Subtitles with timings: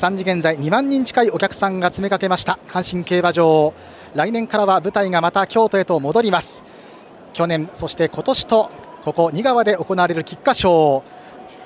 [0.00, 2.58] 3時現在2万人近いお客さんが詰めかけました。
[2.68, 3.74] 阪神競馬場。
[4.14, 6.64] 来年からは舞台がまた京都へと戻ります。
[7.34, 8.70] 去年そして今年と
[9.04, 11.02] ここ仁川で行われる菊花賞。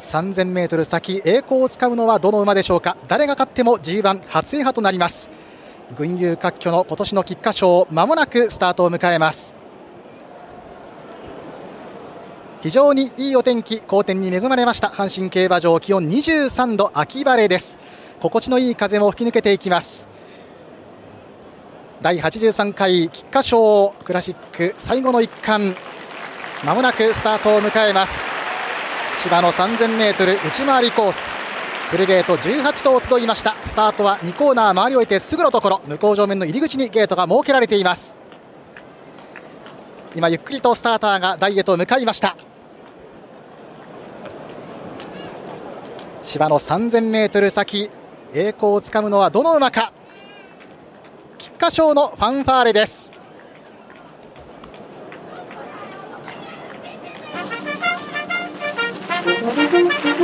[0.03, 2.97] 3000m 先栄光をつかむのはどの馬でしょうか。
[3.07, 5.31] 誰が勝っても G1 初制覇となります。
[5.97, 9.55] 群雄割拠の今年の菊花賞まもなくスタートを迎えます。
[12.63, 14.89] 非常にいいお天気好天に恵まれました。
[14.89, 17.84] 阪神競馬場気温23度秋晴れです。
[18.25, 20.07] 心地のいい風も吹き抜けていきます。
[22.01, 25.77] 第83回菊花賞クラシック最後の一冠。
[26.65, 28.15] まもなくスタートを迎えます。
[29.23, 31.19] 芝の 3000m 内回りコース。
[31.91, 33.57] フルゲート18頭集いました。
[33.63, 35.83] スタートは2コーナー回り終えてすぐのところ。
[35.87, 38.15] 向こう上面の入り口にゲートが設けられています。
[40.17, 42.39] 今ゆっくりとスターターが台へと向かいました。
[46.23, 47.91] 芝の 3000m 先
[48.37, 49.93] 栄光をつかむのはどの馬か。
[51.39, 53.13] 菊花賞のファンファーレです。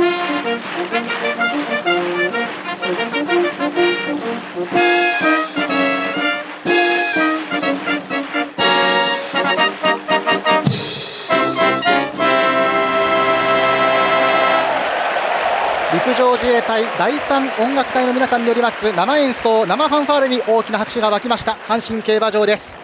[16.41, 21.51] 自衛隊第3音楽隊の皆さんによります生演奏生ファンファーレに大きな拍手が沸きました。
[21.67, 22.75] 阪神競馬場です。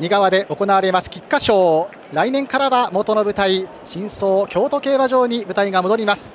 [0.00, 1.88] 仁川で行われます菊花賞。
[2.12, 6.32] 来年からは元の舞台新装京都競馬場に舞台が戻ります。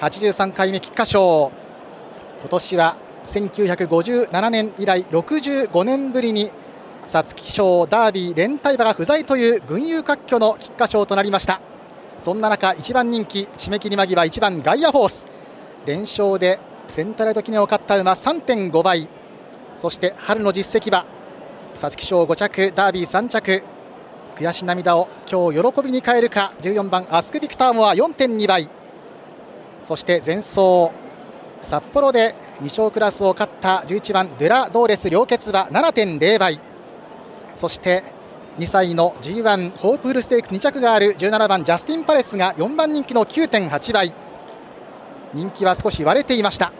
[0.00, 1.50] 83回目菊花賞。
[2.40, 6.50] 今年は1957年以来65年ぶりに
[7.08, 11.62] 皐月賞ダービー連帯馬が不在という群雄割拠の菊花賞となりました。
[12.20, 15.26] そんな中1番人気締め切り間際1番ガイアフォース。
[15.86, 19.08] 連勝でセントライト記念を勝った馬3.5倍。
[19.76, 21.04] そして春の実績は
[21.74, 23.62] 皐月賞5着ダービー3着。
[24.36, 28.68] 悔し涙を今日喜びに変えるか14番アスクビクターモア4.2倍。
[29.84, 30.90] そして前走
[31.62, 36.60] 札幌で2勝クラスを勝った11番デュラドーレス両決は7.0倍。
[37.56, 38.02] そして
[38.58, 44.14] 2歳の G1 ホープフルステークス2着がある17番ジャスティンパレスが4番人気の9.8倍。
[45.32, 46.72] 人気は少し割れていました。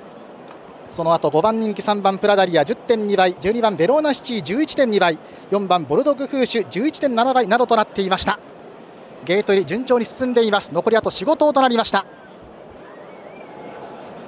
[0.89, 3.34] その後5番人気3番プラダリア10.2倍。
[3.34, 5.19] 12番ベローナシチー11.2倍。
[5.51, 8.39] 4番ボルドグフーシュ11.7倍などとなっていました。
[9.25, 10.73] ゲート入り順調に進んでいます。
[10.73, 12.07] 残りあと仕事となりました。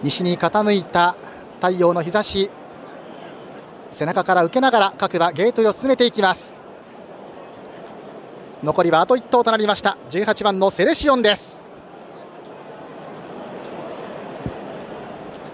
[0.02, 1.14] 西に傾いた
[1.60, 2.50] 太陽の日差し
[3.92, 6.56] 背中から受けながら各馬ゲート入りを進めていきます。
[8.66, 9.96] 残りはあと1頭となりました。
[10.10, 11.62] 18番のセレシオンです。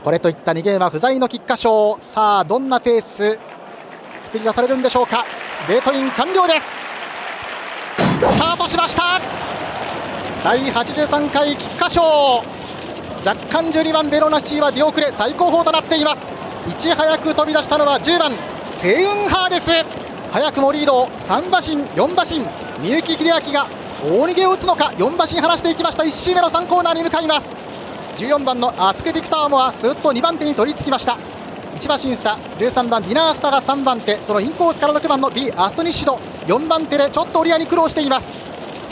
[0.02, 1.98] これといった2ゲームは不在の菊花賞。
[2.00, 3.38] さあどんなペース
[4.24, 5.26] 作り出されるんでしょうか。
[5.68, 6.74] ゲートイン完了です。
[8.32, 9.20] スタートしました。
[10.42, 12.00] 第83回菊花賞。
[12.02, 16.32] 若干12番ベロナシーは出遅れ最高峰となっています。
[16.66, 18.32] いち早く飛び出したのは10番
[18.70, 19.70] セウンハーです。
[20.32, 21.02] 早くもリード。
[21.02, 22.61] を3馬身4馬身。
[22.82, 23.68] 三幸秀明が
[24.02, 26.02] 大逃げを打つのか？4馬身離していきました。
[26.02, 27.54] 1周目の3コーナーに向かいます。
[28.16, 31.16] 14番のアスク・ビクターモアスッと2番手に取り付きました。
[31.76, 34.18] 1馬審査13番ディナースタが3番手。
[34.24, 36.18] そのインコースから6番の B アストニッシュド。
[36.46, 38.36] 4番手でちょっと折り合いに苦労しています。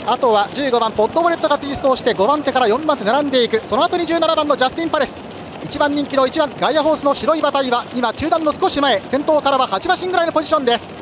[0.07, 3.59] あとは15番ポッドボレットが追走して5番手から4番手並んでいく。
[3.65, 5.21] その後に17番のジャスティン・パレス。
[5.65, 11.00] 1番人気の1番ガイアホースの白い馬体は今中段の少し前先頭からは8馬身ぐらいのポジションです。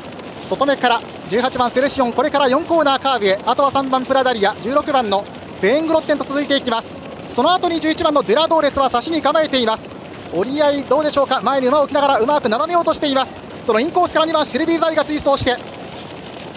[0.50, 5.22] 外目から18番セレシオンこれから4コーナーカーブへあとは3番プラダリア16番の
[5.60, 7.00] フェーングロッテンと続いていきます。
[7.30, 9.94] その後に11番のデラドーレスは差しに構えています。
[10.34, 11.40] 折り合いどうでしょうか？
[11.40, 13.40] 前に馬を置きながらうまく斜めようとしています。
[13.62, 15.56] そのインコースから2番シルビーザイが追走して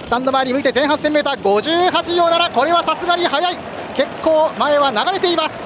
[0.02, 3.58] スタンド前に向いて前半 1000m58 秒7これはさすがに速い。
[3.94, 5.62] 結構前は流れています。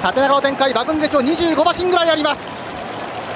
[0.00, 2.57] 縦長の展開バブンゼチョ25馬身ぐらいあります。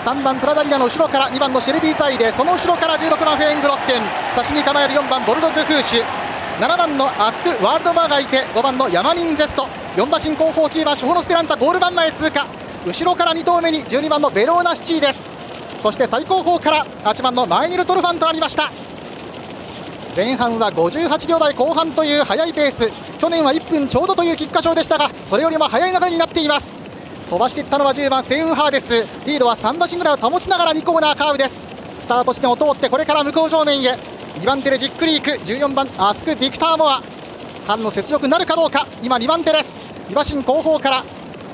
[0.05, 4.03] 3番プラダリアの後ろから2番のシェルビーサイでその後ろから16番フェーングロッテン。
[4.35, 6.05] 差しに構える4番ボルドグフーシュ。
[6.59, 9.69] 7番のアスクワールドバーがいて5番のヤマニンゼスト。
[9.95, 12.49] 4馬身後方キーバーシュホノステランザゴール板前通過。
[12.85, 15.31] 後ろから2頭目に12番のベローナシチーです。
[15.79, 18.73] そして最後方から8番のマイニルトルファンとなりました。
[20.17, 22.91] 前半は58秒台後半という速いペース。
[23.21, 26.82] 去年は1分ちょうどという菊花賞でしたがそれよりも速い流れになっています。
[27.29, 29.07] 飛ばしていったのは10番セウンハーです。
[29.25, 31.65] リードは3馬身ぐらいを保ちながら2コーナーカーブです。
[31.99, 33.99] スタート地点を通ってこれから向こう正面へ。
[34.35, 37.03] 2番手でじっくりいく14番アスク・ビクターモア。
[37.67, 38.87] 春の雪辱なるかどうか。
[39.03, 39.81] 今2番手です。
[40.09, 41.05] 2馬身後方から。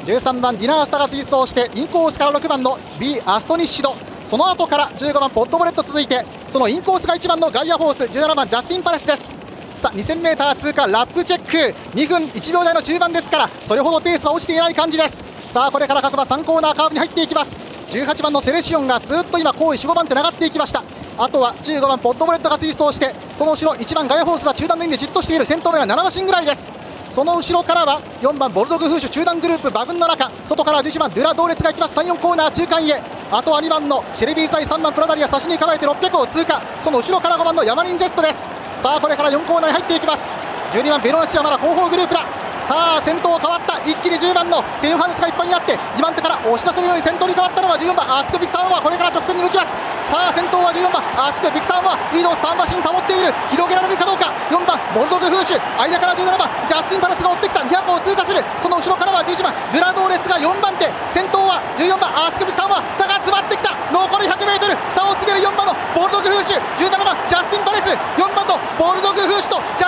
[0.04, 3.94] 13番ディナースタが追走してインコースから6番の B アストニッシド。
[4.24, 8.04] その後から15番ポッドボレット続いてそのインコースが1番のガイアフォース。
[8.04, 9.34] 17番ジャスティンパレスです。
[9.76, 11.74] さあ 2000m 通過ラップチェック。
[11.96, 15.27] 2分1秒台の中盤ですからそれほどペースは落ちていない感じです。
[15.48, 17.56] さあこれから各馬3コーナーカーブに入っていきます。
[17.88, 20.84] 18番のセレシオンがスーッと今後位45番手上がっていきました。
[21.16, 26.68] あとは15番ポッドボレットが追走してその後ろ1番ガイアフォースが中段の意味でじっとしている先頭目は7馬身ぐらいです。
[27.10, 30.30] その後ろからは4番ボルドグフーシュ中段グループ馬群の中。
[30.46, 31.98] 外から11番ドゥラ同列がいきます。
[31.98, 33.02] 34コーナー中間へ。
[33.30, 36.62] あとは2番のシェルビーザイ3番プラダリア差しに構えて600を通過。
[36.84, 38.38] その後ろから5番のヤマリンゼストです。
[38.82, 40.28] さあこれから4コーナーに入っていきます。
[40.72, 42.47] 12番ベロナシはまだ後方グループだ。
[42.68, 49.72] さあ先頭変わった一気に10番のセンファレスがいっぱいになって2番手から押し出せるように先頭に変わったのは14番アスク・ビクターモアこれから直線に向きます。
[50.12, 54.28] さあ先頭は14番アスク・ビクターモアリードを3馬身保っている広げられるかどうか。
[54.52, 58.44] 4番ボルドグフーシュ間から17番ジャスティン・パレスが追ってきた200を通過する。
[58.60, 60.92] その後ろからは11番ドゥラドーレスが4番手。
[61.08, 63.72] 先頭は14番アスク・ビクターモア差が詰まってきた。
[63.88, 66.60] 残り 100m 差を詰める4番のボルドグフーシュ。
[66.84, 67.96] 17番ジャスティン・パレス。
[68.20, 69.87] 4番のボルドグフーシュとジ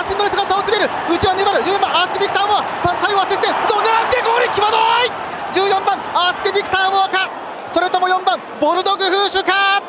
[0.81, 0.89] る。
[1.09, 1.63] 内は粘る。
[1.63, 2.65] 14番アースク・ビクターモア。
[2.97, 3.53] 最後は接戦。
[3.69, 5.11] どう狙ってゴール際どい。
[5.53, 7.29] 14番アースク・ビクター・モアか。
[7.67, 9.81] それとも4番ボルドグフーシュか。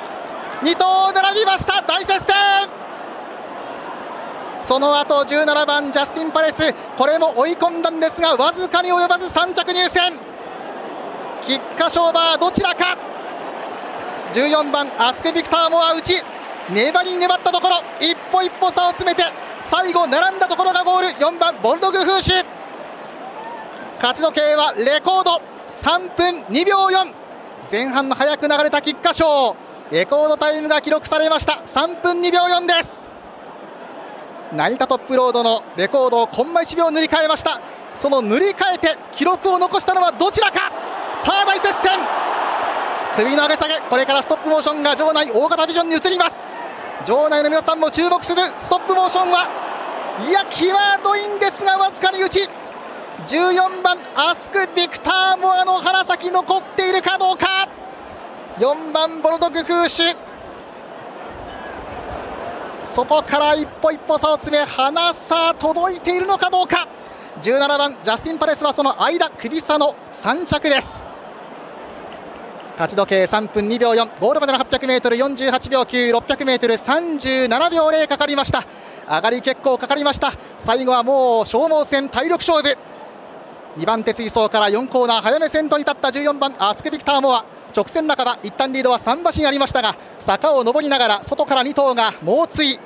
[0.62, 1.82] 2頭並びました。
[1.82, 2.36] 大接戦。
[4.60, 6.72] その後17番ジャスティン・パレス。
[6.96, 10.18] これも追い込んだんですがわずかに及ばず3着入線。
[11.42, 12.96] 菊花賞馬どちらか。
[14.32, 16.22] 14番アスク・ビクター・モア内
[16.70, 17.82] 粘りに粘ったところ。
[18.00, 19.24] 一歩一歩差を詰めて
[19.72, 21.08] 最後並んだところがゴール。
[21.18, 22.44] 4番ボルドグフーシュ
[23.96, 25.40] 勝ち時計はレコード。
[25.66, 27.14] 3分2秒4
[27.70, 29.56] 前半の早く流れた菊花賞。
[29.90, 31.62] レコードタイムが記録されました。
[31.66, 33.08] 3分2秒4です。
[34.52, 37.58] 成田トップロードのレコードをコンマ1秒塗り替えました。
[37.96, 40.70] その塗り替えて記録を残したのはどちらか。
[41.24, 41.98] さあ大接戦。
[43.16, 43.78] 首の上げ下げ。
[43.88, 46.51] これからストップモーションが場内大型ビジョンに移ります。
[47.06, 49.48] 場内の皆さんも注目するストップモーションは
[50.28, 50.72] いや際
[51.02, 52.48] どいんですがわずかに内。
[53.26, 57.68] 14番アスク・ビクター・モアの鼻先残っているかどうか。
[58.58, 60.16] 4番ボルドグフーシュ
[62.86, 66.86] 外から一歩一歩差を詰め鼻差届いているのかどうか。
[67.40, 71.11] 17番ジャスティン・パレスはその間首差の3着です。
[72.72, 78.64] 勝ち時計3分2秒4ゴールまでの 800m48 秒 9600m37 秒0かかりました。
[79.08, 80.32] 上がり結構かかりました。
[80.58, 82.78] 最後はもう消耗戦体力勝負。
[83.76, 87.44] 2番手追走から4コーナー早め先頭に立った14番アスク・ビクター・モア。
[87.74, 92.78] 直線半ば一旦リードは3馬身ありましたが坂を上りながら外から2頭が猛追。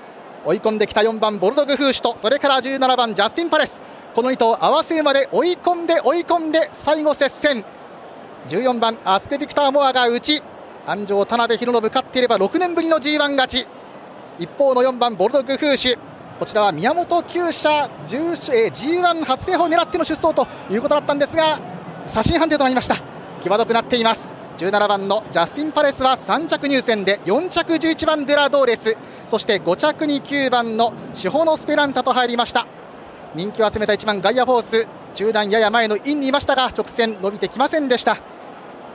[0.44, 3.80] 追い込んできた4番ボルドグフーシュとそれから17番ジャスティン・パレス。
[4.14, 7.64] この2頭合わせ馬で追い込んで追い込んで最後接戦。
[8.48, 10.42] 14番アスク・ビクター・モアが内
[10.86, 13.66] 安城田辺博信勝っていれば6年ぶりの G1 勝ち。
[14.38, 15.98] 一方の4番ボルドグフーシュ。
[16.38, 21.58] こちらは宮本厩舎 G1 初制覇を狙っての出走ということだったんですが
[22.06, 22.96] 写真判定となりました。
[23.42, 24.34] 際どくなっています。
[24.58, 28.96] 17番のジャスティン・パレスは3着入線で4着11番デラドーレス。
[29.26, 32.66] そして5着に9番のシホノスペランザと入りました。
[33.34, 34.86] 人気を集めた1番ガイアフォース。
[35.16, 38.18] 中段やや前のインにいましたが直線伸びてきませんでした。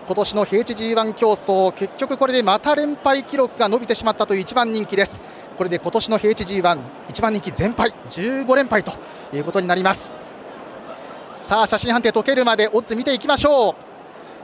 [0.06, 5.20] 今年の平地 G1 競争結局これでまた連敗記録が伸びてしまったという1番人気です。
[5.58, 8.94] これで今年の平地 G1 一番人気全敗15連敗と
[9.34, 10.14] いうことになります。
[11.38, 13.76] さあ写真判定解けるまでオッズ見ていきましょ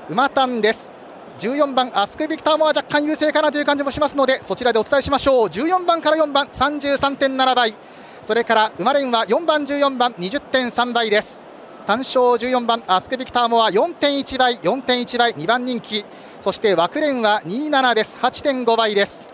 [0.10, 0.14] う。
[0.14, 0.92] 馬単です。
[1.38, 5.48] 14番アスク・ビクターモア若干優勢かなという感じもしますのでそちらでお伝えしましょう。
[5.48, 7.76] 14番から4番33.7倍。
[8.24, 11.47] それから馬連は4番14番20.3倍です。
[11.88, 16.04] 単勝14番アスク・ビクターモア4.1倍4.1倍2番人気。
[16.42, 18.18] そして枠連は27です。
[18.18, 19.30] 8.5倍です。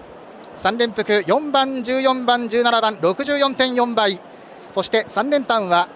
[0.57, 4.21] 3連複4番14番17番64.4倍。
[4.69, 5.89] そして3連単は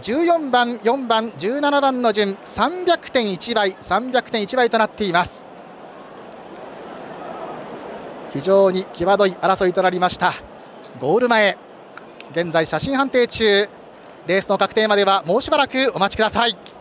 [0.00, 5.44] 14番4番17番の順300.1倍300.1倍となっています。
[8.32, 10.32] 非常に際どい争いとなりました。
[10.98, 11.58] ゴール前。
[12.30, 13.68] 現在写真判定中。
[14.28, 16.77] レースの確定まではもうしばらくお待ちください。